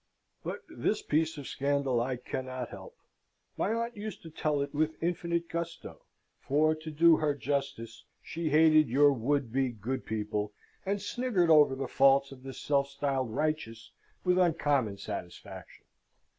[0.43, 2.97] But this piece of scandal I cannot help.
[3.55, 6.01] My aunt used to tell it with infinite gusto;
[6.39, 10.53] for, to do her justice, she hated your would be good people,
[10.87, 13.91] and sniggered over the faults of the self styled righteous
[14.23, 15.85] with uncommon satisfaction.